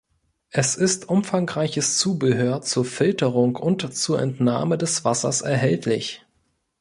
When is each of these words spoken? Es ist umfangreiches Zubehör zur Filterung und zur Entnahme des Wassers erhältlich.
Es 0.49 0.77
ist 0.77 1.09
umfangreiches 1.09 1.99
Zubehör 1.99 2.63
zur 2.63 2.85
Filterung 2.85 3.55
und 3.55 3.95
zur 3.95 4.19
Entnahme 4.19 4.79
des 4.79 5.05
Wassers 5.05 5.41
erhältlich. 5.41 6.25